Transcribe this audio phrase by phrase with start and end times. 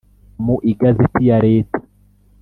[0.43, 1.77] Mu igazeti ya leta